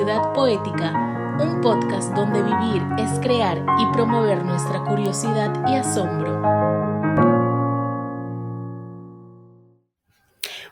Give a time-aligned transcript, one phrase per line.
[0.00, 6.40] Curiosidad Poética, un podcast donde vivir es crear y promover nuestra curiosidad y asombro.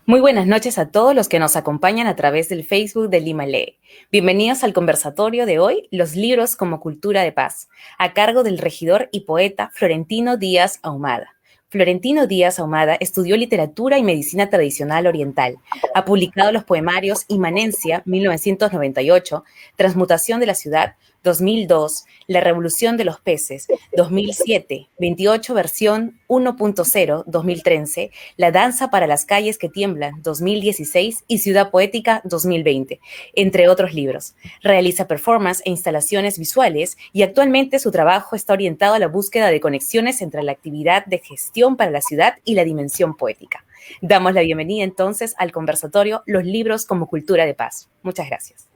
[0.07, 3.45] Muy buenas noches a todos los que nos acompañan a través del Facebook de Lima
[3.45, 3.77] Lee.
[4.11, 7.69] Bienvenidos al conversatorio de hoy, Los libros como cultura de paz,
[7.99, 11.38] a cargo del regidor y poeta Florentino Díaz Ahumada.
[11.71, 15.59] Florentino Díaz Ahumada estudió literatura y medicina tradicional oriental.
[15.95, 19.45] Ha publicado los poemarios Inmanencia, 1998,
[19.77, 28.11] Transmutación de la ciudad, 2002, La Revolución de los Peces, 2007, 28 versión 1.0, 2013,
[28.37, 33.01] La Danza para las Calles que Tiemblan, 2016 y Ciudad Poética, 2020,
[33.35, 34.35] entre otros libros.
[34.63, 39.61] Realiza performance e instalaciones visuales y actualmente su trabajo está orientado a la búsqueda de
[39.61, 43.65] conexiones entre la actividad de gestión para la ciudad y la dimensión poética.
[44.01, 47.89] Damos la bienvenida entonces al conversatorio Los libros como cultura de paz.
[48.03, 48.69] Muchas gracias.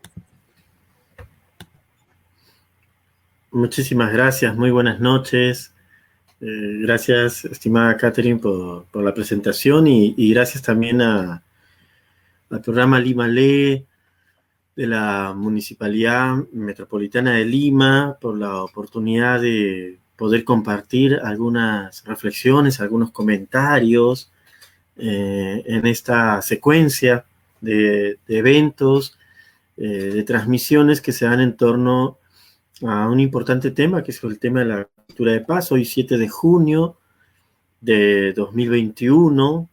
[3.55, 5.75] Muchísimas gracias, muy buenas noches.
[6.41, 11.43] Eh, gracias, estimada Catherine, por, la presentación y, gracias también al
[12.65, 13.85] programa Lima Lee
[14.75, 23.11] de la Municipalidad Metropolitana de Lima por la oportunidad de poder compartir algunas reflexiones, algunos
[23.11, 24.33] comentarios
[24.97, 27.27] eh, en esta secuencia
[27.61, 29.19] de, eventos,
[29.77, 32.19] eh, de transmisiones que se dan en torno
[32.87, 36.19] a un importante tema, que es el tema de la cultura de paz, hoy 7
[36.19, 36.99] de junio
[37.81, 39.69] de 2021,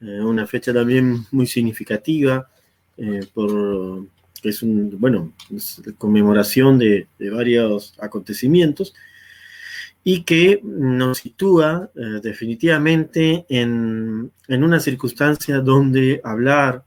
[0.00, 2.48] eh, una fecha también muy significativa,
[2.96, 4.06] eh, por,
[4.42, 5.32] es un, bueno,
[5.98, 8.94] conmemoración de, varios acontecimientos,
[10.04, 16.84] y que nos sitúa eh, definitivamente en, en, una circunstancia donde hablar,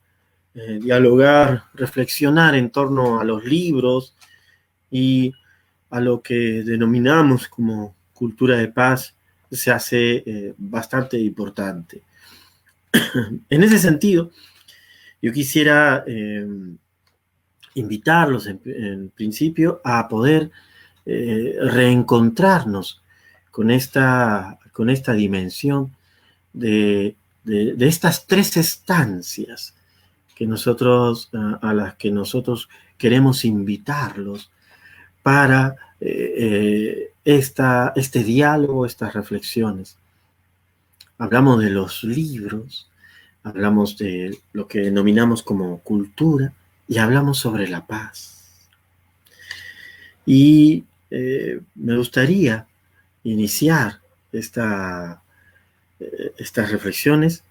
[0.81, 4.13] dialogar, reflexionar en torno a los libros,
[4.91, 5.33] y
[5.89, 9.15] a lo que denominamos como cultura de paz
[9.51, 12.03] se hace eh, bastante importante.
[13.49, 14.31] en ese sentido,
[15.21, 16.47] yo quisiera eh,
[17.75, 20.51] invitarlos en, principio a poder
[21.05, 23.01] eh, reencontrarnos
[23.51, 25.95] con esta, con esta dimensión
[26.53, 29.75] de, de, estas tres estancias
[30.35, 34.51] que nosotros, a las que nosotros queremos invitarlos
[35.23, 39.97] para eh, eh, esta, este diálogo, estas reflexiones.
[41.17, 42.89] Hablamos de los libros,
[43.43, 46.53] hablamos de lo que denominamos como cultura
[46.87, 48.69] y hablamos sobre la paz.
[50.25, 52.67] Y eh, me gustaría
[53.23, 53.99] iniciar
[54.31, 55.21] esta,
[56.37, 57.43] estas reflexiones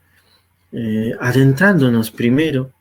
[1.20, 2.72] adentrándonos primero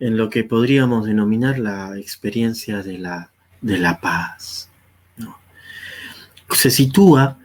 [0.00, 3.30] en lo que podríamos denominar la experiencia de la
[3.60, 4.70] de la paz.
[6.50, 7.38] Se sitúa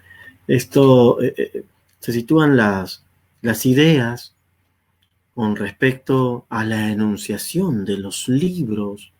[0.48, 1.66] esto, eh, eh,
[2.00, 3.04] se sitúan las,
[3.42, 4.36] las ideas
[5.34, 9.12] con respecto a la enunciación de los libros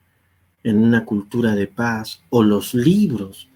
[0.64, 3.50] en una cultura de paz o los libros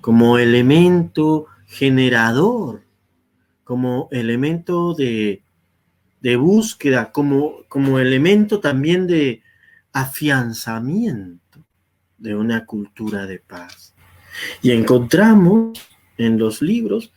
[0.00, 2.82] como elemento generador,
[3.64, 5.42] como elemento de,
[6.20, 9.42] de búsqueda, como, como elemento también de
[9.92, 11.41] afianzamiento
[12.22, 13.92] de una cultura de paz.
[14.62, 15.78] Y encontramos
[16.16, 17.12] en los libros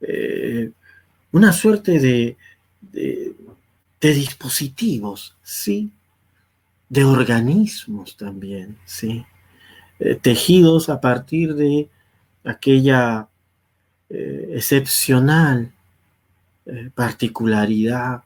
[0.00, 0.70] eh,
[1.32, 2.36] una suerte de,
[2.80, 3.34] de,
[4.00, 5.92] dispositivos, ¿sí?
[6.88, 9.26] De organismos también, ¿sí?
[9.98, 11.88] Eh, tejidos a partir de
[12.44, 13.28] aquella
[14.08, 15.72] eh, excepcional
[16.94, 18.24] particularidad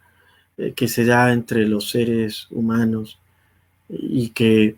[0.74, 3.20] que se da entre los seres humanos
[3.88, 4.74] y que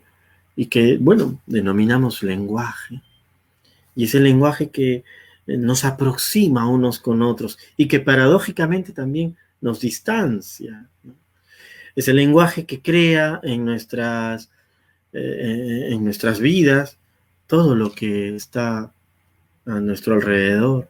[0.56, 3.02] y que, bueno, denominamos lenguaje.
[3.96, 5.04] Y ese lenguaje que
[5.46, 10.88] eh, nos aproxima unos con otros y que paradójicamente también nos distancia.
[11.96, 14.50] Es el lenguaje que crea en nuestras,
[15.12, 16.98] eh, en nuestras vidas
[17.46, 18.92] todo lo que está
[19.66, 20.88] a nuestro alrededor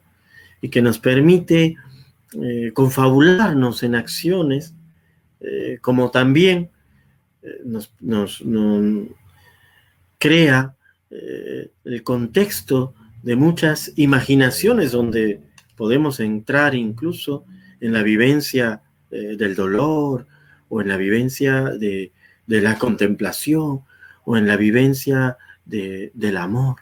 [0.61, 1.75] y que nos permite
[2.41, 4.73] eh, confabularnos en acciones,
[5.81, 6.71] como también
[7.63, 8.41] nos, nos,
[10.25, 10.75] crea
[11.11, 15.39] eh, el contexto de muchas imaginaciones donde
[15.75, 17.45] podemos entrar incluso
[17.79, 18.81] en la vivencia
[19.11, 20.25] eh, del dolor
[20.67, 22.11] o en la vivencia de,
[22.47, 23.81] la contemplación
[24.23, 26.77] o en la vivencia del amor.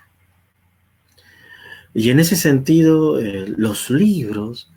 [1.94, 4.72] Y en ese sentido, eh, los libros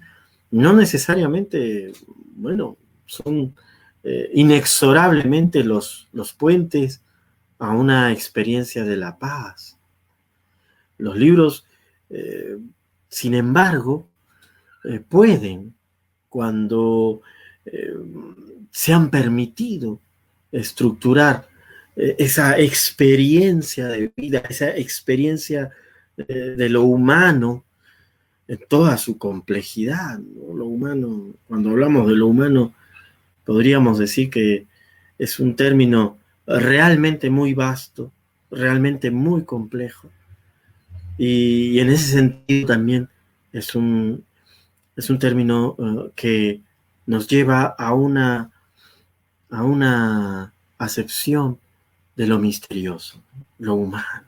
[0.51, 1.93] no necesariamente,
[2.35, 3.55] bueno, son
[4.33, 7.03] inexorablemente los, los puentes
[7.59, 9.79] a una experiencia de la paz.
[10.99, 11.67] Los libros,
[12.11, 12.59] eh,
[13.09, 14.09] sin embargo,
[14.85, 15.75] eh, pueden,
[16.29, 17.23] cuando
[17.65, 17.95] eh,
[18.71, 20.01] se han permitido
[20.53, 21.49] estructurar
[21.97, 25.71] esa experiencia de vida, esa experiencia
[26.15, 27.65] de lo humano
[28.49, 30.19] en toda su complejidad.
[30.19, 32.75] Lo humano, cuando hablamos de lo humano,
[33.45, 34.67] podríamos decir que
[35.19, 38.13] es un término realmente muy vasto,
[38.51, 40.09] realmente muy complejo.
[41.19, 43.09] Y, en ese sentido también
[43.53, 44.25] es un,
[44.97, 46.63] es un término uh, que
[47.07, 48.51] nos lleva a una,
[49.51, 51.59] a una acepción
[52.17, 53.23] de lo misterioso,
[53.59, 54.27] lo humano.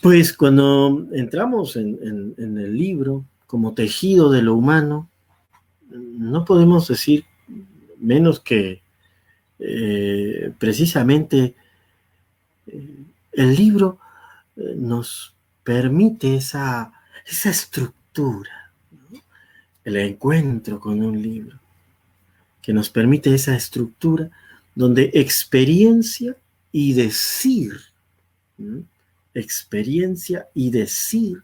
[0.00, 5.08] Pues cuando entramos en, el libro como tejido de lo humano,
[5.90, 7.24] no podemos decir
[8.00, 8.82] menos que
[9.58, 11.54] eh, precisamente
[13.32, 13.98] el libro
[14.56, 15.34] eh, nos
[15.64, 16.92] permite esa,
[17.26, 18.72] esa estructura,
[19.84, 21.58] el encuentro con un libro,
[22.62, 24.30] que nos permite esa estructura
[24.74, 26.36] donde experiencia
[26.70, 27.72] y decir,
[29.34, 31.42] experiencia y decir,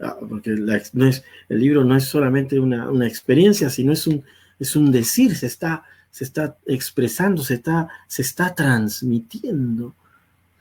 [0.00, 4.24] ah, porque el libro no es solamente una, una experiencia, sino es un,
[4.60, 9.94] es un decir, se está, se está expresando, se está, se está transmitiendo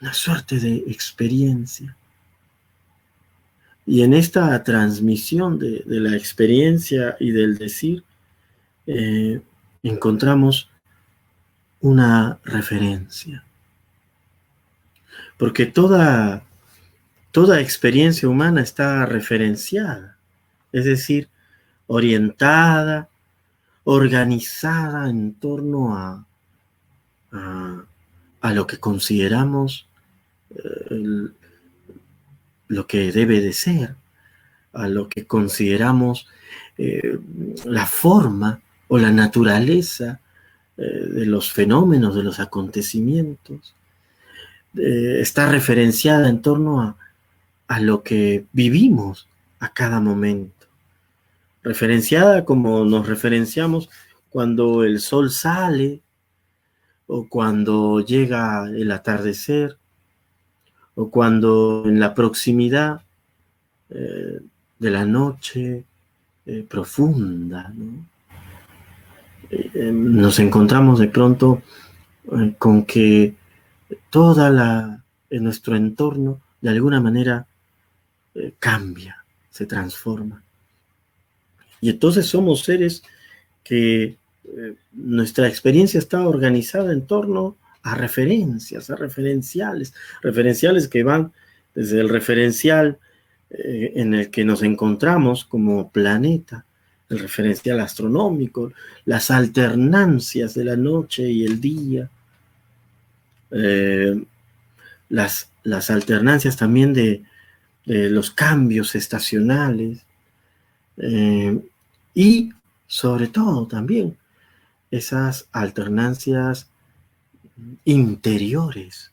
[0.01, 1.95] una suerte de experiencia.
[3.85, 8.03] Y en esta transmisión de, la experiencia y del decir,
[8.87, 9.41] eh,
[9.83, 10.69] encontramos
[11.81, 13.43] una referencia.
[15.37, 16.43] Porque toda,
[17.31, 20.17] toda experiencia humana está referenciada,
[20.71, 21.27] es decir,
[21.87, 23.08] orientada,
[23.83, 26.25] organizada en torno a,
[27.31, 29.87] a, lo que consideramos
[30.55, 31.27] eh,
[32.67, 33.95] lo que debe de ser,
[34.73, 36.27] a lo que consideramos
[36.77, 37.19] eh,
[37.65, 40.19] la forma o la naturaleza
[40.77, 43.75] eh, de los fenómenos, de los acontecimientos.
[44.75, 46.95] está referenciada en torno a,
[47.67, 49.27] a lo que vivimos
[49.59, 50.58] a cada momento
[51.63, 53.89] referenciada como nos referenciamos
[54.29, 56.01] cuando el sol sale
[57.07, 59.77] o cuando llega el atardecer
[60.95, 63.01] o cuando en la proximidad
[63.89, 64.39] eh,
[64.77, 65.85] de la noche
[66.45, 67.73] eh, profunda
[69.49, 71.63] eh, nos encontramos de pronto
[72.59, 73.35] con que
[74.11, 77.47] toda la en nuestro entorno de alguna manera
[78.59, 80.43] cambia, se transforma.
[81.81, 83.03] Y entonces somos seres
[83.63, 91.31] que eh, nuestra experiencia está organizada en torno a referencias, a referenciales, referenciales que van
[91.75, 92.97] desde el referencial
[93.51, 96.65] eh, en el que nos encontramos como planeta,
[97.09, 98.71] el referencial astronómico,
[99.05, 102.09] las alternancias de la noche y el día,
[103.51, 104.23] eh,
[105.09, 107.23] las, las, alternancias también de,
[107.85, 110.05] de los cambios estacionales,
[110.99, 111.59] eh,
[112.13, 112.51] y
[112.87, 114.17] sobre todo también
[114.91, 116.69] esas alternancias
[117.85, 119.11] interiores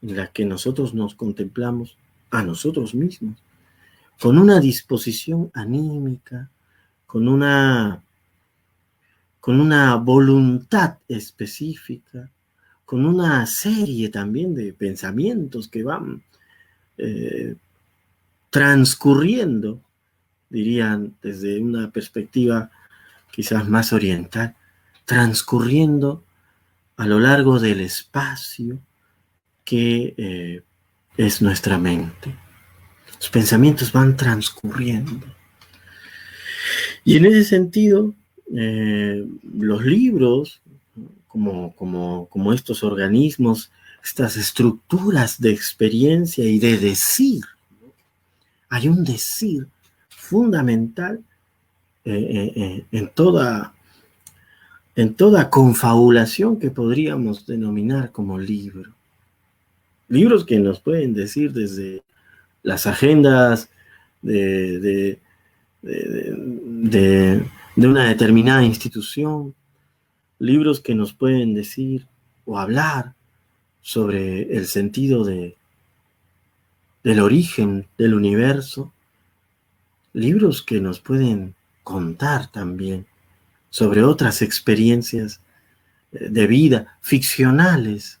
[0.00, 1.96] en las que nosotros nos contemplamos
[2.30, 3.36] a nosotros mismos,
[4.20, 6.50] con una disposición anímica,
[7.06, 8.02] con una,
[9.40, 12.30] con una voluntad específica,
[12.84, 16.22] con una serie también de pensamientos que van
[16.98, 17.54] eh,
[18.50, 19.80] transcurriendo
[20.52, 22.70] dirían desde una perspectiva
[23.32, 24.54] quizás más oriental,
[25.06, 26.22] transcurriendo
[26.96, 28.78] a lo largo del espacio
[29.64, 30.62] que eh,
[31.16, 32.36] es nuestra mente.
[33.18, 35.26] Los pensamientos van transcurriendo.
[37.04, 38.12] Y en ese sentido,
[38.54, 40.60] eh, los libros,
[41.26, 43.72] como, como, como estos organismos,
[44.04, 47.42] estas estructuras de experiencia y de decir,
[48.68, 49.66] hay un decir
[50.32, 51.22] fundamental
[52.06, 53.74] eh, eh, eh, en, toda,
[54.96, 58.90] en toda confabulación que podríamos denominar como libro.
[60.08, 62.02] Libros que nos pueden decir desde
[62.62, 63.68] las agendas
[64.22, 65.18] de,
[65.82, 67.44] de,
[67.76, 69.54] una determinada institución,
[70.38, 72.06] libros que nos pueden decir
[72.46, 73.12] o hablar
[73.82, 75.56] sobre el sentido de,
[77.04, 78.91] del origen del universo,
[80.12, 83.06] libros que nos pueden contar también
[83.70, 85.40] sobre otras experiencias
[86.12, 88.20] eh, de vida, ficcionales,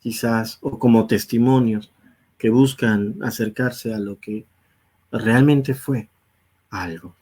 [0.00, 1.90] quizás, o como testimonios
[2.36, 4.44] que buscan acercarse a lo que
[5.10, 6.08] realmente fue
[6.70, 7.14] algo.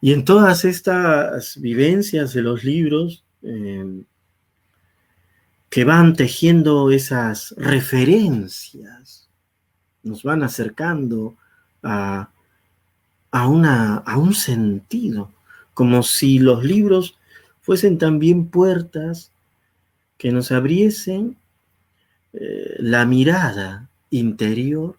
[0.00, 4.04] Y en todas estas vivencias de los libros, em,
[5.70, 9.28] que van tejiendo esas referencias,
[10.02, 11.36] nos van acercando
[11.84, 12.30] a,
[13.30, 15.30] a, una, a un sentido,
[15.74, 17.16] como si los libros
[17.62, 19.30] fuesen también puertas
[20.18, 21.36] que nos abriesen
[22.32, 24.96] eh, la mirada interior,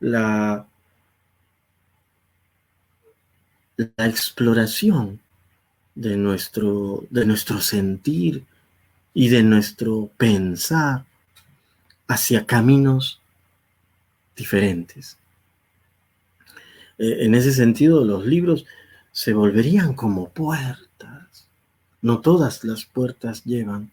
[0.00, 0.66] la,
[3.76, 5.20] la exploración
[5.94, 8.44] de nuestro, de nuestro sentir
[9.14, 11.04] y de nuestro pensar
[12.06, 13.20] hacia caminos
[14.36, 15.16] diferentes.
[16.98, 18.66] Eh, en ese sentido, los libros
[19.12, 21.48] se volverían como puertas.
[22.02, 23.90] No todas las puertas llevan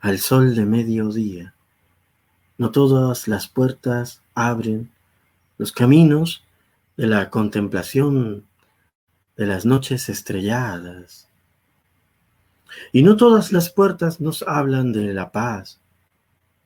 [0.00, 1.54] al sol de mediodía.
[2.58, 4.90] No todas las puertas abren
[5.58, 6.44] los caminos
[6.96, 8.44] de la contemplación
[9.36, 11.28] de las noches estrelladas.
[12.92, 15.80] Y no todas las puertas nos hablan de la paz,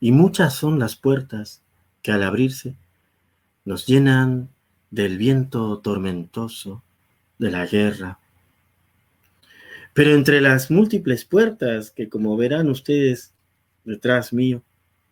[0.00, 1.62] y muchas son las puertas
[2.02, 2.74] que al abrirse
[3.64, 4.50] nos llenan
[4.94, 6.82] del viento tormentoso
[7.38, 8.18] de la guerra.
[9.92, 13.34] Pero entre las múltiples puertas que como verán ustedes
[13.84, 14.62] detrás mío,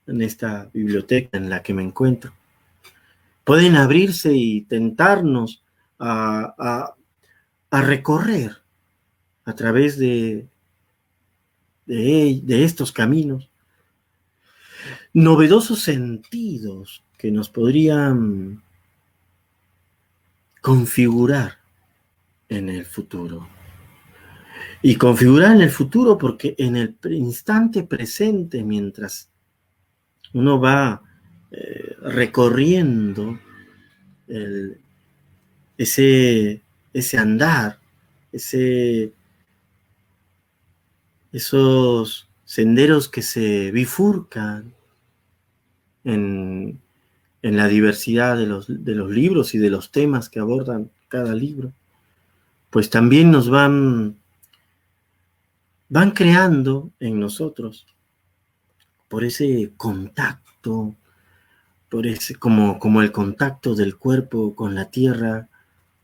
[0.06, 2.32] en esta biblioteca en la que me encuentro,
[3.44, 5.62] pueden abrirse y tentarnos
[5.98, 6.94] a,
[7.70, 8.52] a recorrer
[9.44, 10.46] a través de,
[11.86, 13.50] de, estos caminos
[15.12, 18.62] novedosos sentidos que nos podrían
[20.62, 21.58] configurar
[22.48, 23.46] en el futuro.
[24.80, 29.28] Y configurar en el futuro porque en el instante presente, mientras
[30.32, 31.02] uno va
[31.50, 33.38] eh, recorriendo
[35.76, 37.78] ese ese andar,
[38.32, 39.12] ese,
[41.32, 44.74] esos senderos que se bifurcan
[46.04, 46.80] en,
[47.42, 51.72] la diversidad de los, de los libros y de los temas que abordan cada libro,
[52.70, 54.16] pues también nos van,
[55.88, 57.86] van creando en nosotros
[59.08, 60.94] por ese contacto,
[61.90, 65.48] por ese, como, como el contacto del cuerpo con la tierra,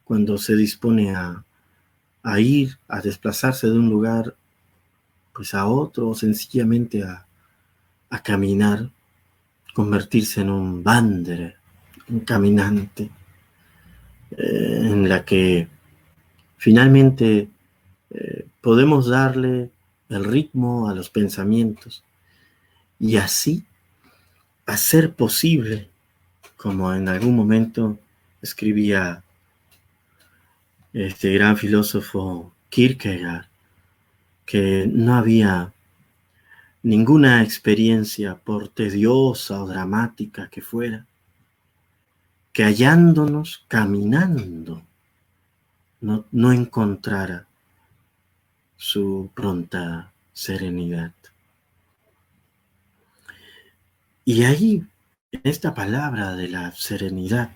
[0.04, 1.44] cuando se dispone a,
[2.38, 4.36] ir, a desplazarse de un lugar
[5.32, 7.26] pues a otro, o sencillamente a,
[8.22, 8.90] caminar,
[9.78, 11.54] convertirse en un wanderer,
[12.08, 13.10] un caminante,
[14.32, 15.68] eh, en la que
[16.56, 17.48] finalmente
[18.10, 19.70] eh, podemos darle
[20.08, 22.02] el ritmo a los pensamientos
[22.98, 23.66] y así
[24.66, 25.88] hacer posible,
[26.56, 28.00] como en algún momento
[28.42, 29.22] escribía
[30.92, 33.46] este gran filósofo Kierkegaard,
[34.44, 35.72] que no había
[36.88, 41.06] ninguna experiencia, por tediosa o dramática que fuera,
[42.50, 44.82] que hallándonos caminando
[46.00, 47.46] no, no encontrara
[48.78, 51.12] su pronta serenidad.
[54.24, 54.82] Y ahí,
[55.30, 57.50] en esta palabra de la serenidad,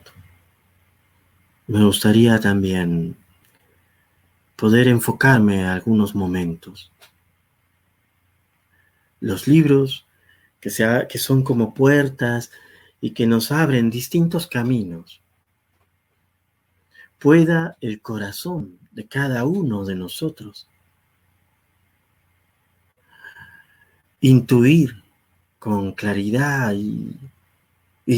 [1.66, 3.16] me gustaría también
[4.56, 6.91] poder enfocarme a algunos momentos.
[9.22, 10.04] Los libros
[10.60, 10.70] que,
[11.08, 12.50] que son como puertas
[13.00, 15.20] y que nos abren distintos caminos.
[17.20, 20.66] Pueda el corazón de cada uno de nosotros
[24.20, 25.02] intuir
[25.60, 27.16] con claridad y,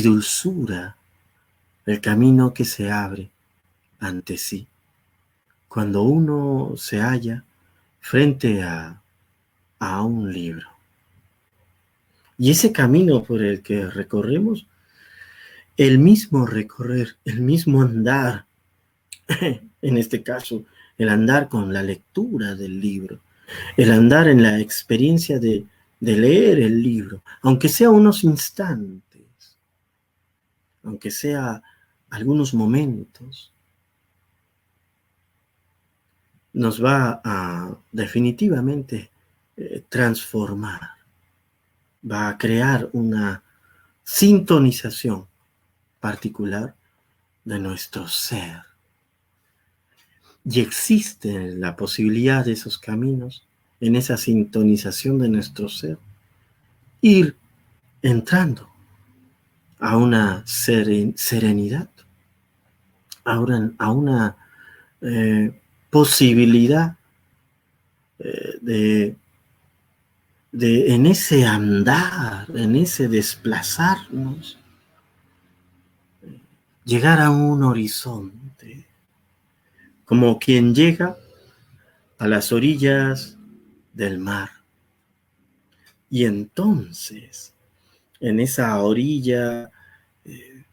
[0.02, 0.96] dulzura
[1.84, 3.30] el camino que se abre
[4.00, 4.66] ante sí
[5.68, 7.44] cuando uno se halla
[8.00, 9.00] frente a
[10.02, 10.73] un libro.
[12.38, 14.66] Y ese camino por el que recorremos,
[15.76, 18.46] el mismo recorrer, el mismo andar,
[19.82, 20.64] en este caso,
[20.98, 23.20] el andar con la lectura del libro,
[23.76, 25.66] el andar en la experiencia de,
[26.00, 29.22] leer el libro, aunque sea unos instantes,
[30.82, 31.62] aunque sea
[32.10, 33.52] algunos momentos,
[36.52, 39.10] nos va a definitivamente
[39.56, 40.93] eh, transformar,
[42.10, 43.42] va a crear una
[44.02, 45.26] sintonización
[46.00, 46.74] particular
[47.44, 48.62] de nuestro ser.
[50.46, 53.46] y existe la posibilidad de esos caminos,
[53.80, 55.98] en esa sintonización de nuestro ser,
[57.00, 57.34] ir
[58.02, 58.68] entrando
[59.78, 61.88] a una serenidad,
[63.24, 63.38] a
[63.90, 64.36] una,
[65.00, 66.96] eh, posibilidad
[68.18, 69.16] eh, de,
[70.54, 74.56] de, en ese andar, en ese desplazarnos,
[76.84, 78.86] llegar a un horizonte,
[80.04, 81.16] como quien llega
[82.18, 83.36] a las orillas
[83.92, 84.50] del mar.
[86.08, 87.52] Y entonces,
[88.20, 89.72] en esa orilla
[90.24, 90.64] eh,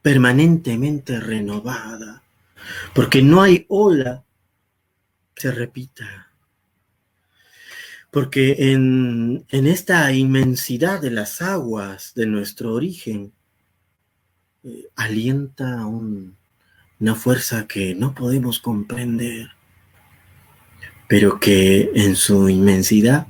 [0.00, 2.22] permanentemente renovada,
[2.94, 4.24] porque no hay ola
[5.36, 6.21] se repita.
[8.12, 13.32] Porque en, esta inmensidad de las aguas de nuestro origen,
[14.64, 19.48] eh, alienta una fuerza que no podemos comprender,
[21.08, 23.28] pero que en su inmensidad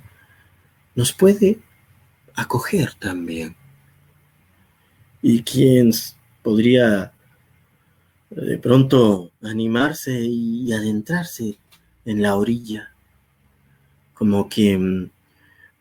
[0.96, 1.60] nos puede
[2.34, 3.54] acoger también.
[5.22, 5.92] Y quien
[6.42, 7.12] podría
[8.30, 11.56] de pronto animarse y adentrarse
[12.04, 12.91] en la orilla,
[14.14, 15.10] como quien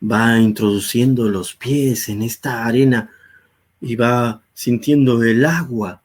[0.02, 3.10] va introduciendo los pies en esta arena
[3.80, 6.02] y va sintiendo el agua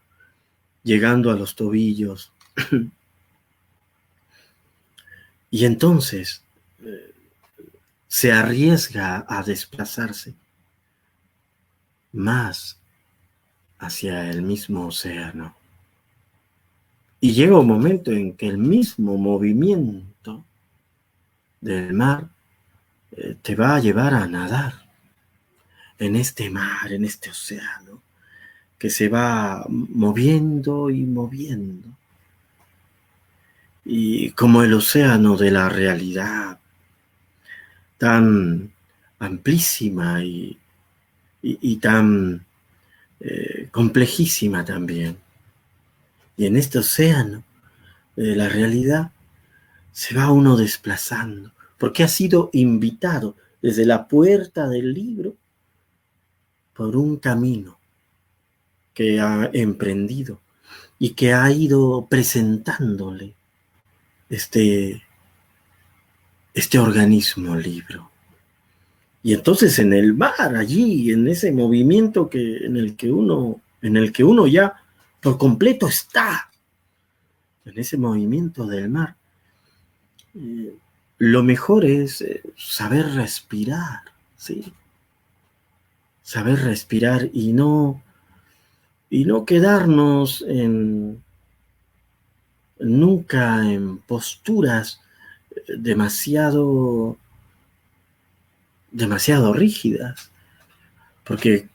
[0.83, 2.31] llegando a los tobillos.
[5.51, 6.41] y entonces
[6.83, 7.13] eh,
[8.07, 10.35] se arriesga a desplazarse
[12.13, 12.79] más
[13.79, 15.55] hacia el mismo océano.
[17.19, 20.45] Y llega un momento en que el mismo movimiento
[21.61, 22.29] del mar
[23.11, 24.73] eh, te va a llevar a nadar
[25.97, 28.01] en este mar, en este océano,
[28.77, 31.89] que se va moviendo y moviendo.
[33.83, 36.59] Y como el océano de la realidad,
[37.97, 38.71] tan
[39.19, 40.59] amplísima y,
[41.81, 42.45] tan
[43.19, 45.17] eh, complejísima también.
[46.35, 47.43] Y en este océano
[48.15, 49.11] de la realidad
[49.97, 55.35] se va uno desplazando, porque ha sido invitado desde la puerta del libro
[56.75, 57.79] por un camino
[58.93, 60.39] que ha emprendido
[60.99, 63.33] y que ha ido presentándole
[64.29, 65.01] este,
[66.53, 68.11] este organismo libro.
[69.23, 73.97] Y entonces en el mar, allí, en ese movimiento que, en, el que uno, en
[73.97, 74.75] el que uno ya
[75.19, 76.51] por completo está
[77.65, 79.17] en ese movimiento del mar.
[81.17, 84.01] Lo mejor es eh, saber respirar,
[84.37, 84.71] ¿sí?
[86.21, 88.03] Saber respirar y no,
[89.09, 91.23] y no quedarnos en,
[92.79, 95.01] nunca en posturas
[95.67, 97.17] demasiado,
[98.91, 100.29] demasiado rígidas,
[101.23, 101.67] porque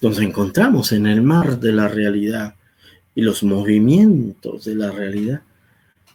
[0.00, 2.54] nos encontramos en el mar de la realidad
[3.14, 5.42] y los movimientos de la realidad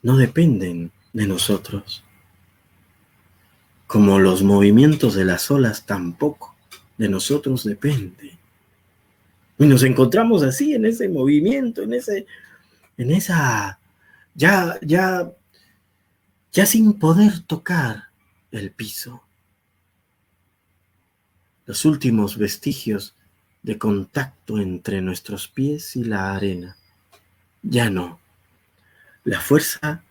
[0.04, 2.04] no dependen de nosotros,
[3.88, 6.56] como los movimientos de las olas tampoco
[6.98, 8.40] de nosotros dependen.
[9.58, 12.26] Y nos encontramos así en ese movimiento, en ese,
[12.98, 13.80] en esa,
[14.34, 15.32] ya, ya,
[16.52, 18.10] ya sin poder tocar
[18.52, 19.24] el piso.
[21.66, 23.16] Los últimos vestigios
[23.64, 26.78] de contacto entre nuestros pies y la arena.
[27.62, 28.20] Ya no.
[29.24, 30.04] La fuerza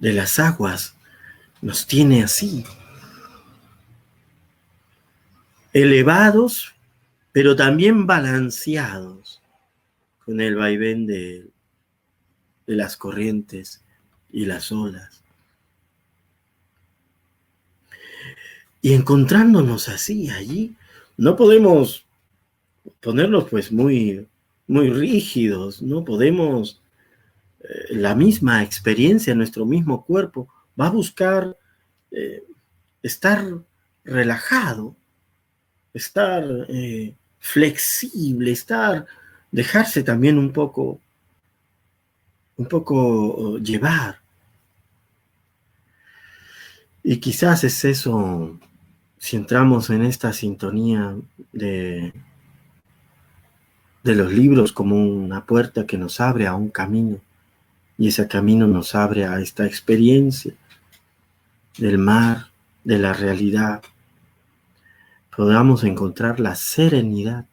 [0.00, 0.94] de las aguas
[1.62, 2.64] nos tiene así,
[5.72, 6.74] elevados,
[7.32, 9.40] pero también balanceados
[10.24, 11.46] con el vaivén de,
[12.66, 13.82] de las corrientes
[14.32, 15.22] y las olas.
[18.82, 20.74] Y encontrándonos así allí,
[21.16, 22.06] no podemos
[23.00, 24.26] ponernos pues muy,
[24.66, 26.79] muy rígidos, no podemos,
[27.90, 31.56] la misma experiencia, nuestro mismo cuerpo va a buscar
[32.10, 32.42] eh,
[33.02, 33.44] estar
[34.04, 34.96] relajado,
[35.92, 39.06] estar eh, flexible, estar,
[39.50, 41.00] dejarse también un poco,
[42.56, 44.20] un poco llevar.
[47.02, 48.58] Y quizás es eso,
[49.18, 51.16] si entramos en esta sintonía
[51.52, 52.12] de
[54.02, 57.20] de los libros como una puerta que nos abre a un camino
[58.00, 60.54] y ese camino nos abre a esta experiencia
[61.76, 62.46] del mar,
[62.82, 63.82] de la realidad.
[65.36, 67.44] Podamos encontrar la serenidad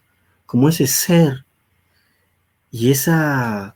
[0.46, 1.44] como ese ser
[2.72, 3.76] y esa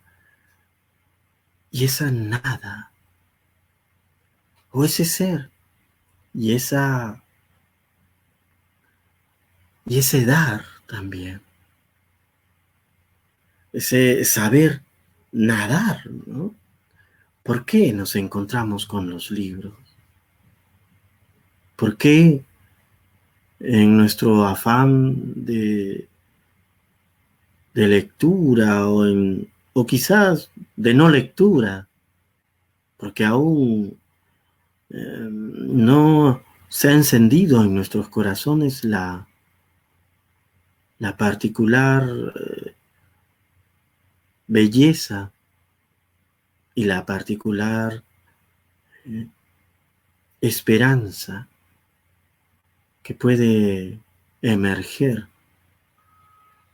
[1.72, 2.94] y esa nada,
[4.72, 5.50] o ese ser,
[6.34, 7.22] y esa
[9.86, 11.42] y ese dar también.
[13.74, 14.84] Ese saber
[15.34, 16.61] nadar, ¿no?
[17.44, 19.74] ¿Por qué nos encontramos con los libros?
[21.76, 22.44] ¿Por qué
[23.60, 26.08] en nuestro afán de,
[27.74, 29.06] de lectura o,
[29.74, 31.88] o quizás de no lectura?
[32.98, 33.98] Porque aún
[34.92, 39.28] eh, no se ha encendido en nuestros corazones la,
[41.00, 42.76] la particular eh,
[44.46, 45.32] belleza
[46.76, 48.04] y la particular
[49.06, 49.28] eh,
[50.40, 51.48] esperanza
[53.04, 54.00] que puede
[54.42, 55.28] emerger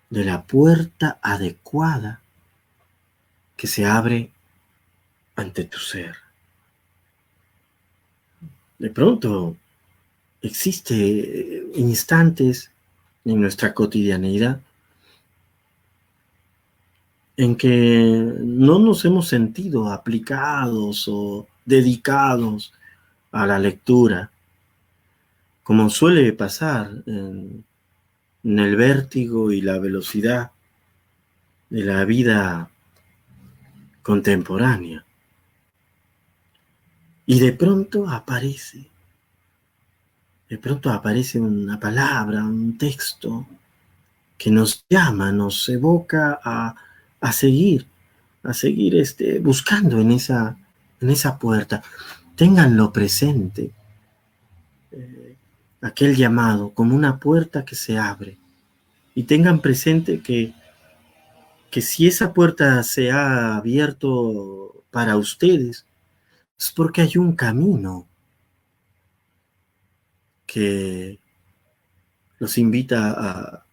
[0.09, 2.21] de la puerta adecuada
[3.55, 4.31] que se abre
[5.35, 6.15] ante tu ser.
[8.77, 9.57] De pronto
[10.41, 12.71] existe instantes
[13.25, 14.61] en nuestra cotidianidad
[17.37, 22.73] en que no nos hemos sentido aplicados o dedicados
[23.31, 24.31] a la lectura,
[25.61, 27.63] como suele pasar en,
[28.43, 30.51] el vértigo y la velocidad
[31.69, 32.71] de la vida
[34.01, 35.05] contemporánea.
[37.25, 38.89] Y de pronto aparece,
[40.49, 43.45] de pronto aparece una palabra, un texto
[44.37, 46.86] que nos llama, nos evoca a
[47.19, 47.87] a seguir,
[48.43, 50.57] a seguir este, buscando en esa,
[51.01, 51.83] en esa puerta.
[52.35, 53.71] Ténganlo presente,
[54.91, 55.35] eh,
[55.81, 58.37] aquel llamado como una puerta que se abre.
[59.15, 60.53] Y tengan presente que,
[61.71, 65.85] que si esa puerta se ha abierto para ustedes,
[66.59, 68.07] es porque hay un camino
[70.45, 71.19] que
[72.39, 73.65] los invita a,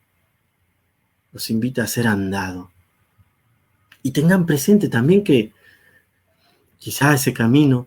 [1.32, 2.70] los invita a ser andado.
[4.04, 5.54] Y tengan presente también que
[6.76, 7.86] quizá ese camino,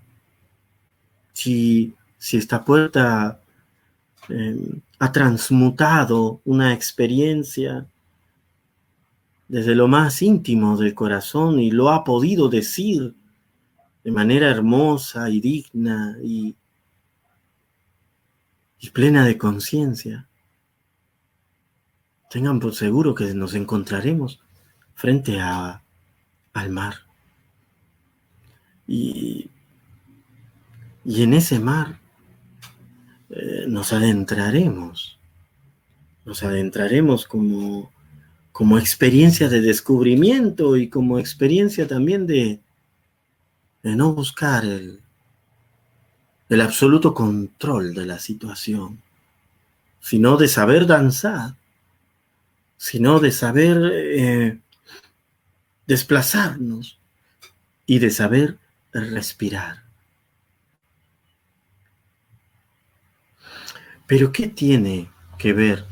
[1.32, 3.40] si, si esta puerta
[4.28, 7.86] em, ha transmutado una experiencia
[9.48, 13.14] desde lo más íntimo del corazón y lo ha podido decir
[14.04, 16.56] de manera hermosa y digna y,
[18.80, 20.28] y plena de conciencia.
[22.32, 24.42] Tengan por seguro que nos encontraremos
[24.96, 25.84] frente a
[26.58, 26.96] al mar.
[28.88, 29.50] Y,
[31.06, 32.00] y en ese mar
[33.30, 35.20] eh, nos adentraremos,
[36.26, 37.92] nos adentraremos como,
[38.52, 42.60] como experiencia de descubrimiento y como experiencia también de,
[43.84, 45.02] de no buscar el,
[46.50, 49.02] el absoluto control de la situación,
[50.00, 51.56] sino de saber danzar,
[52.78, 54.60] sino de saber eh,
[55.88, 57.00] desplazarnos
[57.86, 58.60] y de saber
[58.92, 59.84] respirar.
[64.06, 65.86] Pero ¿qué tiene que ver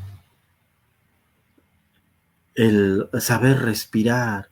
[2.54, 4.50] el saber respirar,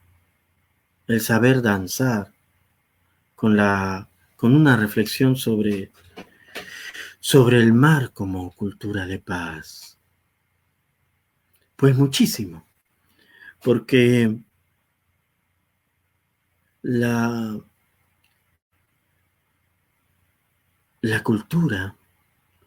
[1.07, 2.33] el saber danzar
[3.35, 5.91] con la con una reflexión sobre
[7.19, 9.97] sobre el mar como cultura de paz?
[11.77, 12.65] Pues muchísimo,
[13.61, 14.37] porque
[16.83, 17.59] la,
[21.01, 21.95] la cultura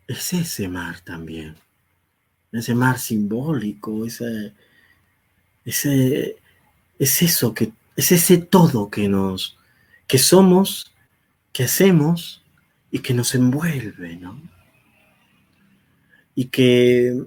[0.09, 1.55] es ese mar también,
[2.51, 4.55] ese mar simbólico, ese,
[5.65, 6.37] ese,
[6.99, 9.59] es eso que, es ese todo que nos,
[10.07, 10.93] que somos,
[11.53, 12.43] que hacemos
[12.91, 14.41] y que nos envuelve, ¿no?
[16.35, 17.23] Y que,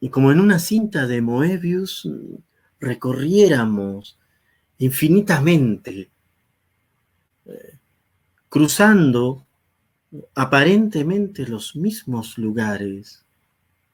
[0.00, 2.08] y como en una cinta de Moebius,
[2.80, 4.17] recorriéramos
[4.78, 6.10] infinitamente,
[7.46, 7.78] eh,
[8.48, 9.46] cruzando
[10.34, 13.24] aparentemente los mismos lugares,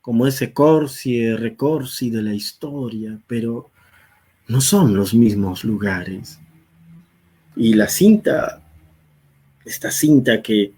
[0.01, 3.71] como ese Corsi y Recorsi de la historia, pero
[4.49, 6.39] no son los mismos lugares.
[7.57, 8.63] Y la cinta,
[9.65, 10.75] esta cinta que,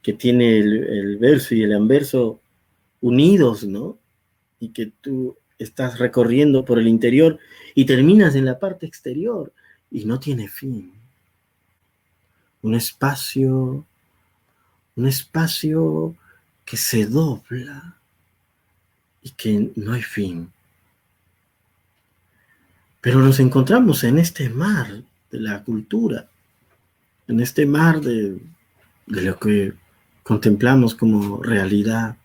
[0.00, 2.40] que tiene el verso y el anverso
[3.00, 3.98] unidos, ¿no?
[4.58, 7.38] Y que tú estás recorriendo por el interior
[7.74, 9.52] y terminas en la parte exterior
[9.90, 10.92] y no tiene fin.
[12.62, 13.84] Un espacio,
[14.96, 16.16] un espacio
[16.64, 17.96] que se dobla
[19.22, 20.52] y que no hay fin.
[23.00, 26.28] Pero nos encontramos en este mar de la cultura,
[27.26, 28.38] en este mar de,
[29.06, 29.72] lo que
[30.22, 32.16] contemplamos como realidad.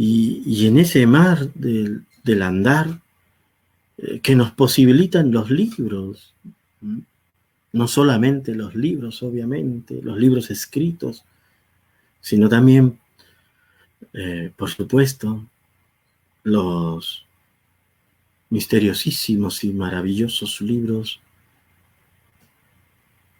[0.00, 2.06] Y, en ese mar del,
[2.40, 3.00] andar
[3.96, 6.34] eh, que nos posibilitan los libros,
[7.72, 11.24] no solamente los libros, obviamente, los libros escritos,
[12.20, 13.00] sino también,
[14.12, 15.44] eh, por supuesto,
[16.44, 17.26] los
[18.50, 21.20] misteriosísimos y maravillosos libros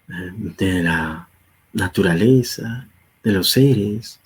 [0.08, 1.28] eh, de la
[1.72, 2.88] naturaleza,
[3.22, 4.18] de los seres,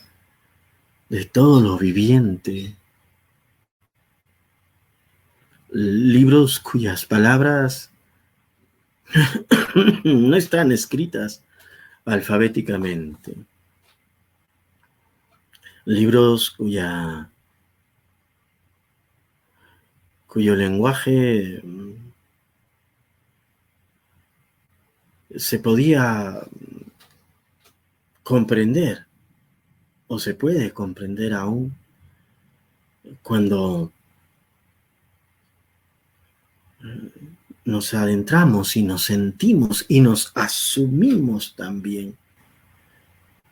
[1.12, 2.74] de todo lo viviente.
[5.68, 7.90] Libros cuyas palabras
[10.04, 11.42] no están escritas
[12.06, 13.34] alfabéticamente.
[15.84, 17.28] Libros cuya
[20.26, 21.92] cuyo lenguaje mm,
[25.36, 26.40] se podía
[28.22, 29.11] comprender
[30.12, 31.74] o se puede comprender aún
[33.22, 33.90] cuando
[37.64, 42.14] nos adentramos y nos sentimos y nos asumimos también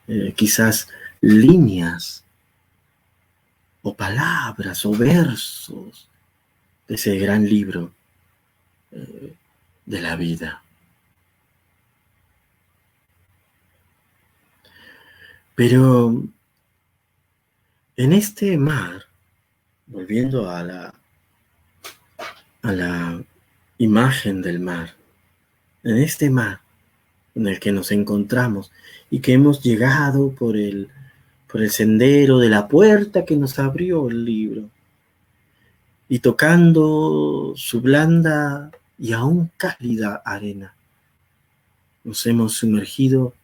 [0.07, 0.88] eh, quizás
[1.23, 2.25] líneas
[3.81, 6.11] o palabras o versos
[6.88, 7.90] ese gran libro
[8.90, 9.35] eh,
[9.87, 10.62] de la vida.
[15.55, 16.29] Pero
[18.00, 19.04] en este mar,
[19.86, 20.94] volviendo a la,
[22.62, 23.22] a la
[23.76, 24.94] imagen del mar,
[25.82, 26.60] en este mar
[27.34, 28.72] en el que nos encontramos
[29.10, 30.88] y que hemos llegado por el,
[31.46, 34.70] por el sendero de la puerta que nos abrió el libro,
[36.08, 40.74] y tocando su blanda y aún cálida arena.
[42.02, 43.34] Nos hemos sumergido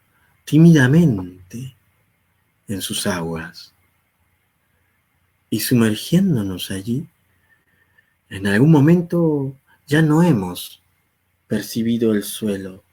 [0.47, 1.77] tímidamente
[2.69, 3.76] en sus aguas
[5.57, 7.07] y sumergiéndonos allí,
[8.29, 10.83] en algún momento ya no hemos
[11.49, 12.85] percibido el suelo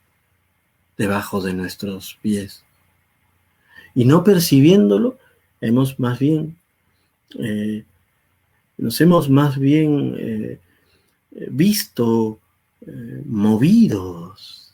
[0.98, 2.64] debajo de nuestros pies.
[3.94, 5.20] Y no percibiéndolo,
[5.60, 6.58] hemos más bien
[7.38, 7.84] eh,
[8.78, 10.60] nos hemos más bien eh,
[11.50, 12.40] visto
[12.80, 14.74] eh, movidos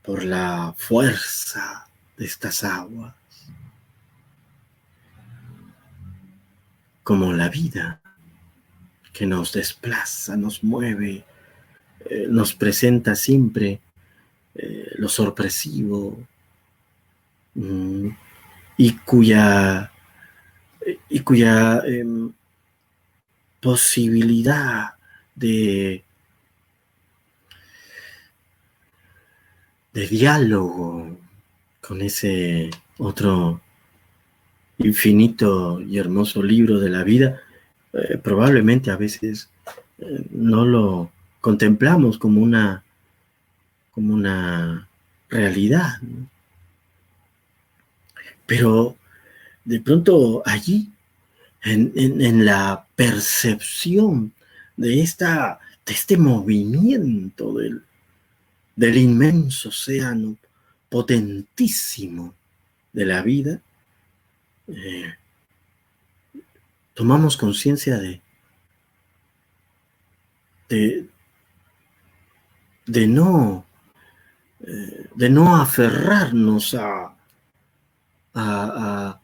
[0.00, 3.14] por la fuerza de estas aguas,
[7.02, 8.00] como la vida
[9.12, 11.24] que nos desplaza, nos mueve,
[12.04, 13.80] eh, nos presenta siempre
[14.96, 16.18] lo sorpresivo
[17.54, 18.08] mm,
[18.76, 19.90] y cuya,
[21.08, 22.32] y cuya em,
[23.60, 24.94] posibilidad
[25.34, 26.04] de,
[29.94, 31.16] de diálogo
[31.80, 33.61] con ese otro
[34.84, 37.40] infinito y hermoso libro de la vida,
[37.92, 39.48] eh, probablemente a veces
[39.98, 42.82] eh, no lo contemplamos como una,
[43.92, 44.88] como una
[45.28, 46.00] realidad.
[48.46, 48.96] Pero
[49.64, 50.90] de pronto allí
[51.64, 54.32] en, la percepción
[54.76, 57.82] de, esta, de este movimiento del,
[58.74, 60.36] del inmenso océano
[60.88, 62.34] potentísimo
[62.92, 63.60] de la vida,
[66.94, 68.20] tomamos conciencia de,
[70.68, 71.08] de,
[72.86, 73.64] de, no,
[74.60, 77.14] eh, de no aferrarnos a,
[78.34, 79.20] a,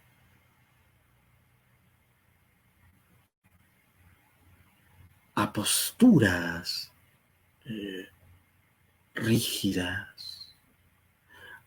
[5.34, 6.90] a posturas
[7.64, 8.08] eh,
[9.14, 10.56] rígidas.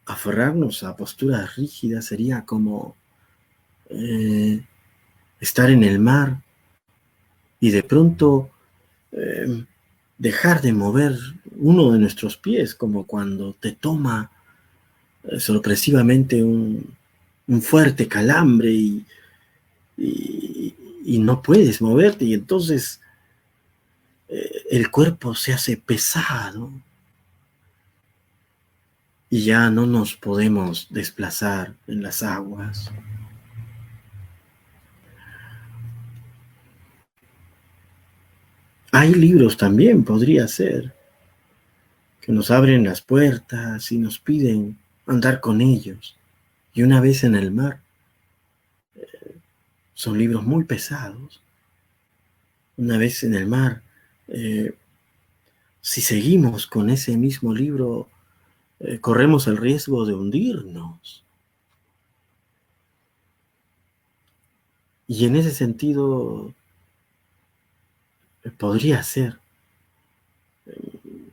[0.06, 2.98] Aferrarnos a posturas rígidas sería como
[3.92, 4.64] eh,
[5.40, 6.42] estar en el mar
[7.60, 8.50] y de pronto
[9.12, 9.66] eh,
[10.18, 11.18] dejar de mover
[11.58, 14.32] uno de nuestros pies, como cuando te toma
[15.38, 16.96] sorpresivamente un,
[17.62, 19.06] fuerte calambre y,
[19.98, 23.02] y, no puedes moverte y entonces
[24.32, 26.72] eh, el cuerpo se hace pesado
[29.30, 32.90] y ya no nos podemos desplazar en las aguas.
[38.92, 40.94] Hay libros también, podría ser,
[42.20, 46.16] que nos abren las puertas y nos piden andar con ellos.
[46.74, 47.82] Y una vez en el mar,
[48.96, 49.38] eh,
[49.94, 51.42] son libros muy pesados.
[52.78, 53.82] Una vez en el mar,
[54.28, 54.74] eh,
[55.82, 58.10] si seguimos con ese mismo libro,
[58.80, 61.24] eh, corremos el riesgo de hundirnos.
[65.08, 66.54] Y en ese sentido,
[68.58, 69.40] podría ser,
[70.66, 71.30] eh,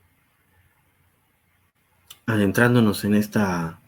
[2.27, 3.81] adentrándonos en esta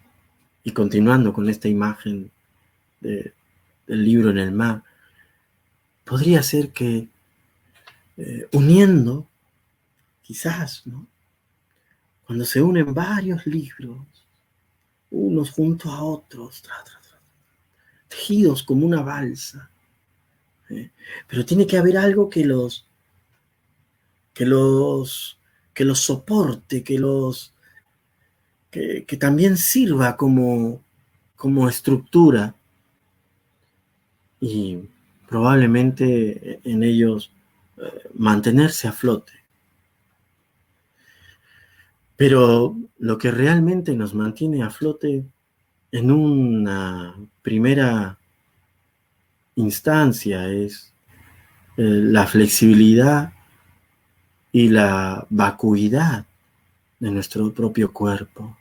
[0.64, 2.30] y continuando con esta imagen
[3.00, 3.32] del
[3.86, 4.82] libro en el mar,
[6.04, 7.08] podría ser que
[8.52, 9.26] uniendo
[10.22, 10.84] quizás.
[12.24, 14.06] Cuando se unen varios libros,
[15.10, 16.62] unos junto a otros,
[18.06, 19.68] tejidos como una balsa.
[20.68, 20.90] ¿eh?
[21.26, 22.86] Pero tiene que haber algo que los,
[24.34, 25.38] que los,
[25.74, 27.52] que los soporte, que los,
[28.70, 30.82] que, también sirva como,
[31.36, 32.54] como estructura
[34.40, 34.78] y
[35.28, 37.32] probablemente en ellos
[37.76, 39.32] eh, mantenerse a flote.
[42.16, 45.24] Pero lo que realmente nos mantiene a flote
[45.92, 48.18] en una primera
[49.56, 50.92] instancia es
[51.76, 53.32] eh, la flexibilidad
[54.52, 56.24] y la vacuidad
[56.98, 58.56] de nuestro propio cuerpo,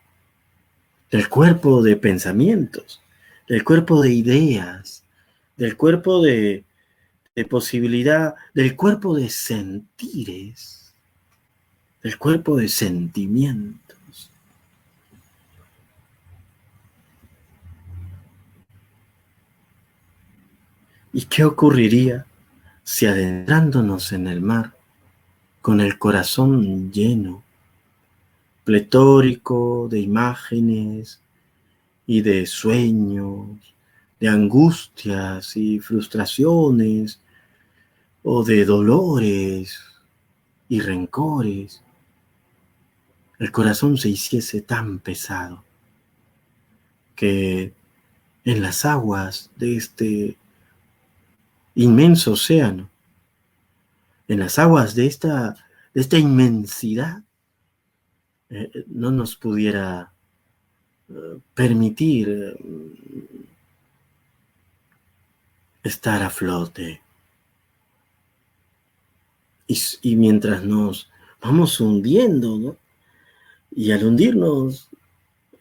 [1.12, 3.02] del cuerpo de pensamientos,
[3.48, 5.04] del cuerpo de ideas,
[5.58, 6.64] del cuerpo de,
[7.50, 10.80] posibilidad, del cuerpo de sentires
[12.02, 14.32] el cuerpo de sentimientos.
[21.12, 22.26] ¿Y qué ocurriría
[22.84, 24.74] si adentrándonos en el mar,
[25.62, 27.44] con el corazón lleno,
[28.64, 31.20] pletórico de imágenes
[32.06, 33.48] y de sueños,
[34.20, 37.20] de angustias y frustraciones,
[38.24, 39.80] o de dolores
[40.68, 41.82] y rencores,
[43.40, 45.64] el corazón se hiciese tan pesado
[47.16, 47.74] que
[48.44, 50.38] en las aguas de este
[51.76, 52.90] inmenso océano,
[54.30, 55.56] en las aguas de esta,
[55.94, 57.24] de esta inmensidad,
[58.52, 60.14] eh, no nos pudiera
[61.10, 62.56] eh, permitir eh,
[65.84, 67.02] estar a flote.
[70.02, 71.10] Y, mientras nos
[71.42, 72.78] vamos hundiendo.
[73.72, 74.90] Y al hundirnos,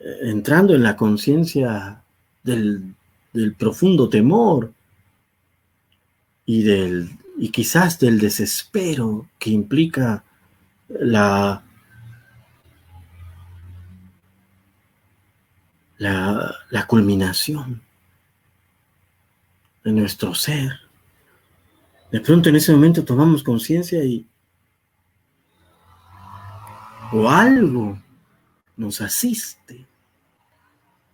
[0.01, 2.03] entrando en la conciencia
[2.43, 2.95] del,
[3.59, 4.73] profundo temor
[6.47, 10.25] y, del, y quizás del desespero que implica
[10.89, 11.63] la,
[15.99, 17.81] la, culminación
[19.85, 20.81] de nuestro ser.
[22.11, 24.27] De pronto en ese momento tomamos conciencia y
[27.13, 27.99] o algo
[28.77, 29.87] nos asiste,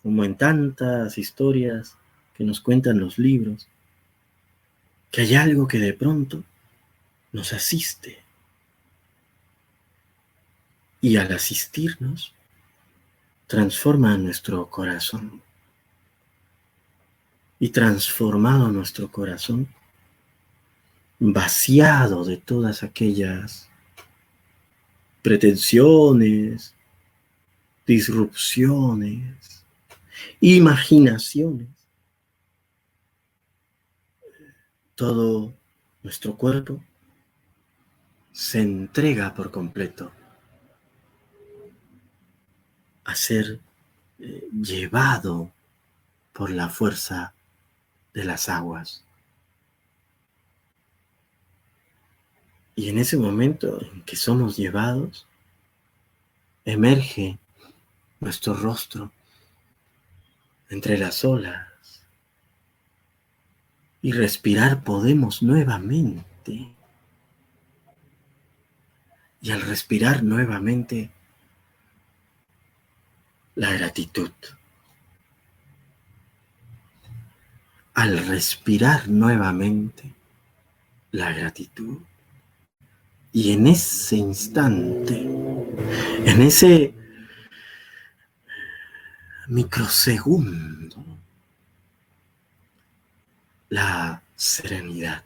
[0.03, 1.99] como en tantas historias
[2.35, 3.69] que nos cuentan los libros,
[5.15, 6.43] que hay algo que de pronto
[7.31, 8.19] nos asiste.
[11.01, 12.35] Y al asistirnos,
[13.47, 15.41] transforma nuestro corazón.
[17.61, 19.69] Y transformado nuestro corazón,
[21.21, 23.69] vaciado de todas aquellas
[25.23, 26.75] pretensiones,
[27.87, 29.65] disrupciones,
[30.41, 31.69] imaginaciones.
[34.95, 35.53] Todo
[36.03, 36.83] nuestro cuerpo
[38.33, 40.13] se entrega por completo
[43.05, 43.61] a ser
[44.19, 45.53] eh, llevado
[46.33, 47.35] por la fuerza
[48.13, 49.05] de las aguas.
[52.77, 55.27] Y en ese momento en que somos llevados,
[56.65, 57.39] emerge
[58.21, 59.13] nuestro rostro
[60.71, 61.74] entre las olas
[64.05, 66.75] y respirar podemos nuevamente.
[69.41, 71.11] Y al respirar nuevamente,
[73.55, 74.31] la gratitud.
[77.95, 80.13] Al respirar nuevamente,
[81.11, 82.03] la gratitud.
[83.33, 85.23] Y en ese instante,
[86.27, 86.95] en ese
[89.49, 91.14] microsegundo,
[93.75, 95.25] la serenidad,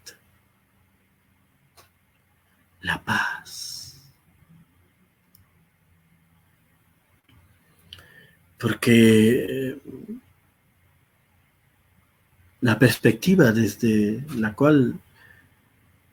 [2.81, 4.01] la paz.
[8.59, 9.77] Porque
[12.63, 14.99] la perspectiva desde la cual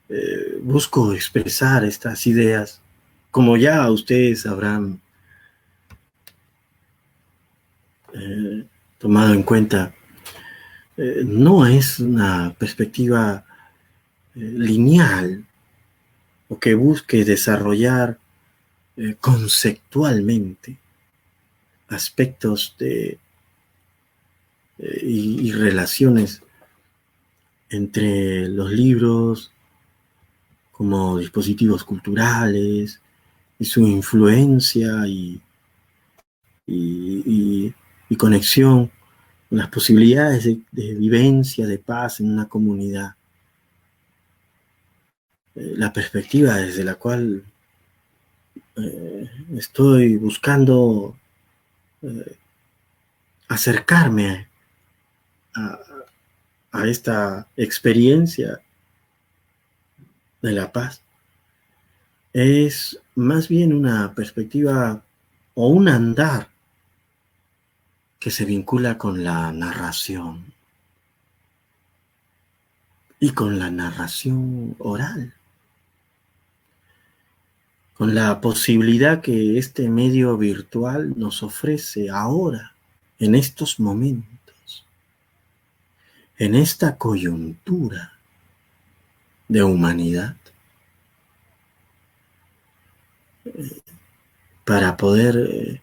[0.09, 2.81] eh, busco expresar estas ideas
[3.31, 4.99] como ya ustedes habrán
[8.13, 8.65] eh,
[8.99, 9.95] tomado en cuenta,
[10.97, 13.45] eh, no es una perspectiva
[14.35, 15.45] eh, lineal
[16.47, 18.19] o que busque desarrollar
[19.19, 20.77] conceptualmente
[21.89, 23.19] aspectos de,
[24.77, 26.41] y, relaciones
[27.69, 29.51] entre los libros
[30.71, 33.01] como dispositivos culturales
[33.57, 35.41] y su influencia y,
[36.67, 37.73] y,
[38.17, 38.94] conexión con
[39.49, 43.15] las posibilidades de, vivencia, de paz en una comunidad.
[45.55, 47.43] Eh, la perspectiva desde la cual
[48.75, 51.17] eh, estoy buscando
[52.01, 52.35] eh,
[53.47, 54.47] acercarme
[55.55, 55.79] a,
[56.71, 58.59] a esta experiencia
[60.41, 61.01] de la paz
[62.33, 65.01] es más bien una perspectiva
[65.53, 66.49] o un andar
[68.25, 70.51] que se vincula con la narración
[73.19, 75.35] y con la narración oral,
[77.93, 82.73] con la posibilidad que este medio virtual nos ofrece ahora,
[83.19, 84.87] en estos momentos,
[86.39, 88.13] en esta coyuntura
[89.47, 90.35] de humanidad
[94.63, 95.81] para poder eh,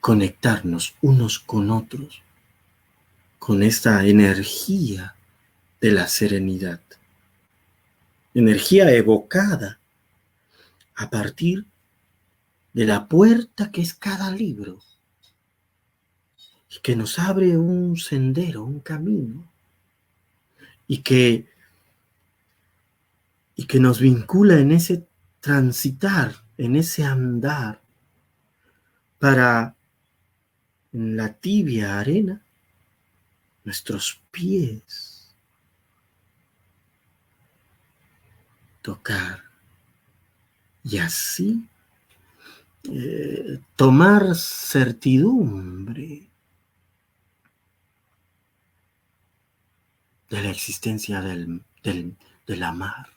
[0.00, 2.22] conectarnos unos con otros
[3.48, 5.14] con esta energía
[5.80, 6.82] de la serenidad,
[8.34, 9.80] energía evocada
[10.94, 11.64] a partir
[12.74, 14.80] de la puerta que es cada libro
[16.70, 19.50] y que nos abre un sendero, un camino
[20.86, 21.48] y que,
[23.56, 25.06] y que nos vincula en ese
[25.40, 27.80] transitar, en ese andar,
[29.18, 29.74] para
[30.92, 32.42] en la tibia arena
[33.64, 35.34] nuestros pies
[38.82, 39.44] tocar
[40.82, 41.68] y así
[42.84, 46.28] eh, tomar certidumbre
[50.30, 52.16] de la existencia del, del,
[52.46, 53.10] de mar,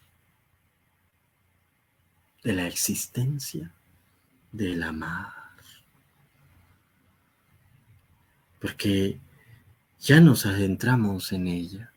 [2.44, 3.72] de la existencia
[4.52, 5.42] de la mar.
[8.62, 9.20] Porque
[10.00, 11.92] ya nos adentramos en ella.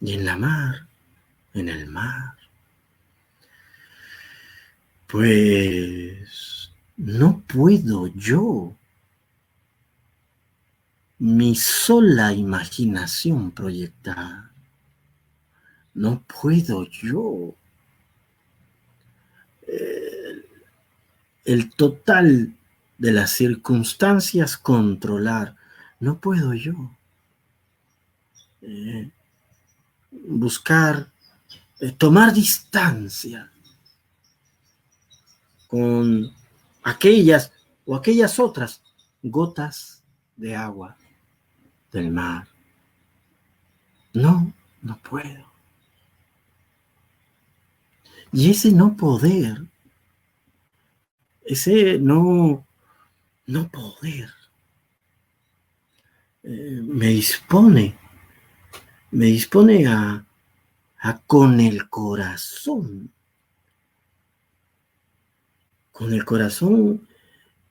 [0.00, 0.86] Y en la mar,
[1.54, 2.34] en el mar,
[5.06, 8.76] pues no puedo yo
[11.18, 14.50] mi sola imaginación proyectada.
[15.94, 17.54] No puedo yo.
[19.66, 20.44] Eh,
[21.46, 22.54] el total
[22.98, 25.56] de las circunstancias controlar.
[26.00, 26.74] No puedo yo.
[28.62, 29.10] Eh,
[30.10, 31.10] buscar,
[31.80, 33.50] eh, tomar distancia
[35.66, 36.32] con
[36.82, 37.52] aquellas
[37.84, 38.82] o aquellas otras
[39.22, 40.02] gotas
[40.36, 40.96] de agua
[41.92, 42.48] del mar.
[44.12, 45.46] No, no puedo.
[48.32, 49.62] Y ese no poder,
[51.44, 52.65] ese no,
[53.46, 54.30] no poder,
[56.42, 57.96] eh, me dispone,
[59.10, 60.26] me dispone a,
[60.98, 63.12] a con el corazón,
[65.92, 67.08] con el corazón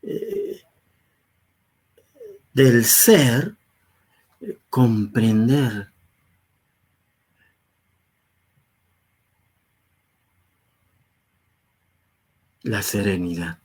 [0.02, 0.62] eh,
[2.54, 3.56] del ser,
[4.70, 5.92] comprender
[12.64, 13.60] la serenidad.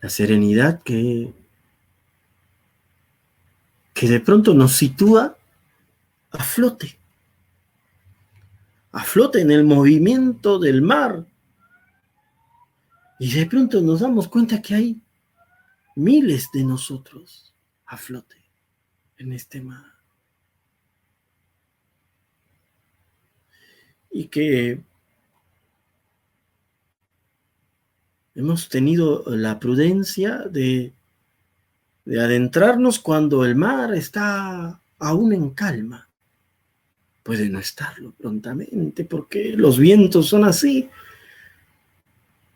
[0.00, 1.32] La serenidad que,
[3.94, 5.36] que de pronto nos sitúa
[6.30, 6.98] a flote,
[8.92, 11.26] a flote en el movimiento del mar.
[13.18, 15.02] Y de pronto nos damos cuenta que hay
[15.96, 17.52] miles de nosotros
[17.86, 18.36] a flote
[19.16, 19.84] en este mar.
[24.10, 24.84] Y que
[28.38, 30.92] hemos tenido la prudencia de,
[32.04, 36.08] de adentrarnos cuando el mar está aún en calma.
[37.22, 40.88] Puede no estarlo prontamente porque los vientos son así.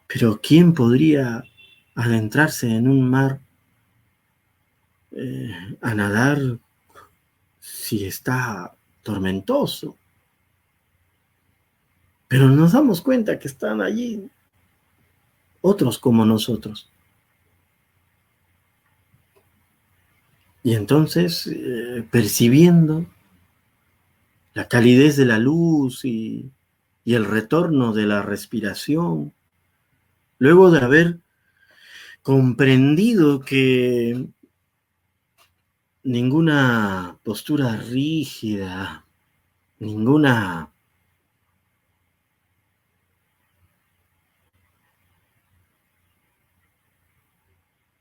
[0.07, 1.45] Pero ¿quién podría
[1.95, 3.41] adentrarse en un mar
[5.11, 6.39] eh, a nadar
[7.61, 9.97] si está tormentoso.
[12.28, 14.30] Pero nos damos cuenta que están allí
[15.62, 16.90] otros como nosotros.
[20.62, 23.06] Y entonces, eh, percibiendo
[24.54, 26.52] la calidez de la luz y,
[27.04, 29.32] y el retorno de la respiración,
[30.38, 31.20] luego de haber
[32.22, 34.28] comprendido que
[36.04, 39.06] ninguna postura rígida,
[39.78, 40.71] ninguna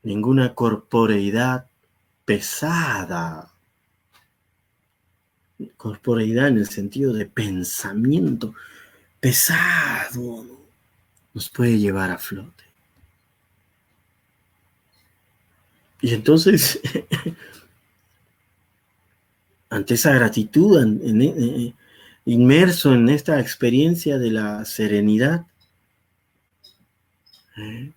[0.04, 1.68] ninguna corporeidad
[2.26, 3.52] pesada,
[5.78, 8.54] corporeidad en el sentido de pensamiento
[9.20, 10.46] pesado,
[11.34, 12.64] nos puede llevar a flote.
[16.02, 16.80] Y entonces,
[19.70, 20.84] ante esa gratitud,
[22.26, 25.46] inmerso en esta experiencia de la serenidad,
[27.58, 27.92] ¿eh?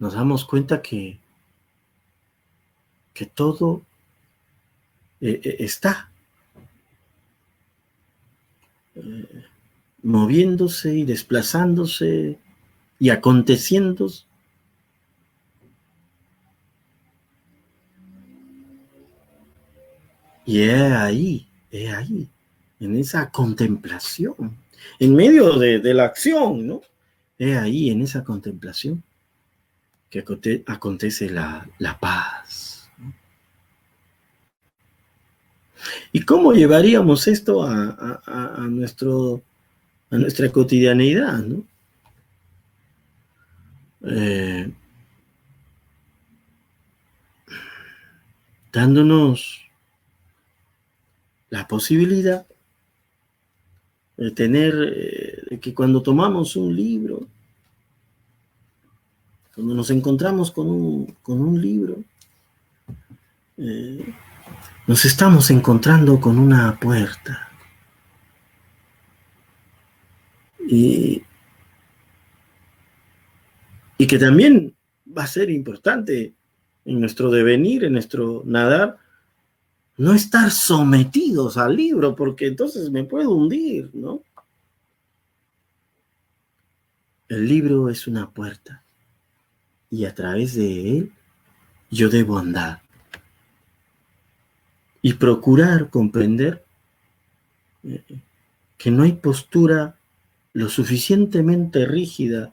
[0.00, 1.20] Nos damos cuenta que,
[3.14, 3.82] que todo
[5.20, 6.10] eh, eh, está
[10.02, 12.38] moviéndose y desplazándose
[12.98, 14.08] y aconteciendo
[20.50, 22.28] Y es ahí, es ahí,
[22.80, 24.56] en esa contemplación,
[24.98, 26.80] en medio de, la acción, ¿no?
[27.38, 29.04] Es ahí, en esa contemplación,
[30.10, 30.24] que
[30.66, 32.90] acontece la, paz.
[36.12, 39.42] ¿Y cómo llevaríamos esto a, nuestro,
[40.10, 41.44] a nuestra cotidianeidad.
[44.02, 44.72] Eh,
[48.72, 49.60] dándonos
[51.50, 52.46] la posibilidad
[54.16, 57.26] de tener, eh, que cuando tomamos un libro,
[59.60, 62.02] cuando nos encontramos con un, libro,
[63.58, 64.14] eh,
[64.86, 67.50] nos estamos encontrando con una puerta.
[70.66, 71.22] Y,
[73.98, 74.74] y que también
[75.06, 76.32] va a ser importante
[76.86, 78.96] en nuestro devenir, en nuestro nadar,
[79.98, 84.22] no estar sometidos al libro, porque entonces me puedo hundir, ¿no?
[87.28, 88.82] El libro es una puerta
[89.90, 91.12] y a través de él
[91.90, 92.82] yo debo andar.
[95.02, 96.64] Y procurar comprender
[97.82, 98.04] eh,
[98.78, 99.96] que no hay postura
[100.52, 102.52] lo suficientemente rígida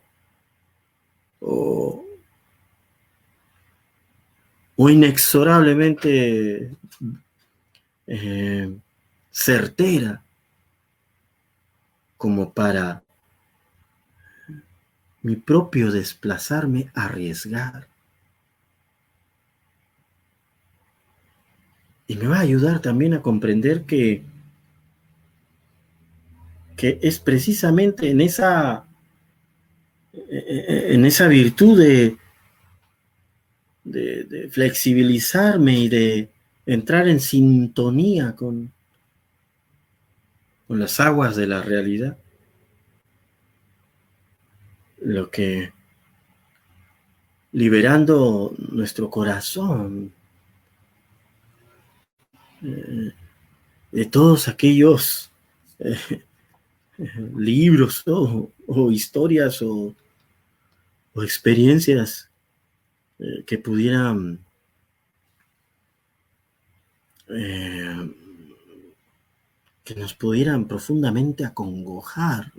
[1.40, 2.04] o,
[4.76, 6.72] o inexorablemente
[8.06, 8.72] eh,
[9.30, 10.22] certera
[12.16, 13.02] como para
[15.22, 17.88] mi propio desplazarme, arriesgar.
[22.06, 24.22] Y me va a ayudar también a comprender que,
[26.76, 28.86] que es precisamente en esa,
[30.12, 32.16] en esa virtud de,
[33.84, 36.30] de flexibilizarme y de
[36.64, 38.72] entrar en sintonía con,
[40.66, 42.18] con las aguas de la realidad.
[45.08, 45.72] Lo que
[47.52, 50.12] liberando nuestro corazón
[52.62, 53.14] eh,
[53.90, 55.30] de todos aquellos
[55.78, 55.96] eh,
[57.38, 58.52] libros o,
[58.90, 59.94] historias o,
[61.22, 62.28] experiencias
[63.18, 64.44] eh, que pudieran
[69.84, 72.52] que nos pudieran profundamente acongojar.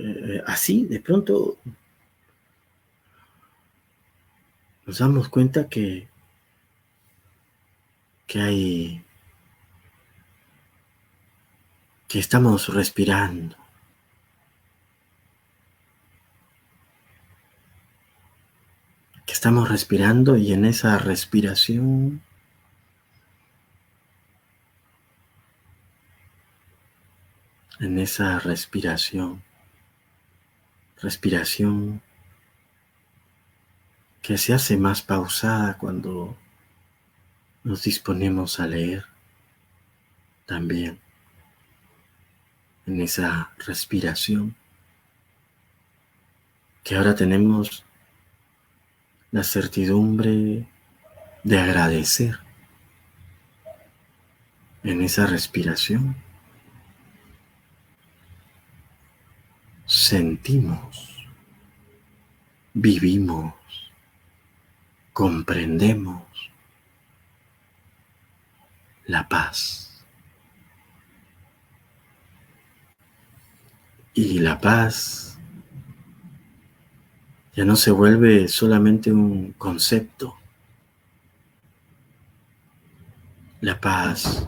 [0.00, 1.58] Eh, así, de pronto,
[4.86, 6.08] nos damos cuenta que,
[8.28, 9.04] que hay,
[12.06, 13.56] que estamos respirando.
[19.26, 22.22] que estamos respirando y en esa respiración
[27.80, 29.42] en esa respiración,
[31.00, 32.02] respiración
[34.22, 36.36] que se hace más pausada cuando
[37.64, 39.04] nos disponemos a leer
[40.46, 41.00] también
[42.86, 44.56] en esa respiración
[46.82, 47.84] que ahora tenemos
[49.30, 50.66] la certidumbre
[51.44, 52.38] de agradecer
[54.82, 56.16] en esa respiración,
[59.88, 61.26] sentimos,
[62.74, 63.54] vivimos,
[65.14, 66.22] comprendemos
[69.06, 70.04] la paz.
[74.12, 75.38] Y la paz
[77.54, 80.36] ya no se vuelve solamente un concepto.
[83.60, 84.46] La paz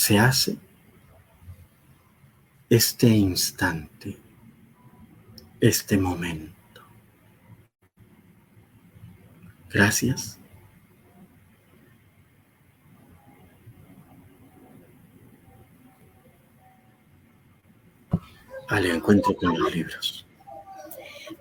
[0.00, 0.56] se hace
[2.70, 4.16] este instante,
[5.60, 6.80] este momento.
[9.68, 10.40] Gracias
[18.68, 20.29] al encuentro con los libros.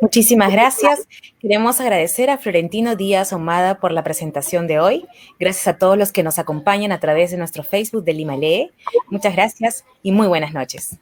[0.01, 1.07] Muchísimas gracias.
[1.39, 5.05] Queremos agradecer a Florentino Díaz Omada por la presentación de hoy.
[5.39, 8.71] Gracias a todos los que nos acompañan a través de nuestro Facebook de Lima Lee.
[9.09, 10.97] Muchas gracias y muy buenas noches.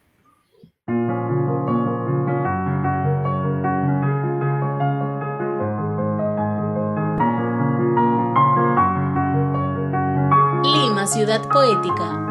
[10.64, 12.27] Lima, ciudad poética